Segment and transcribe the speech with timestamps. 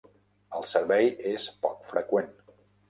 [0.59, 2.37] El servei és poc freqüent.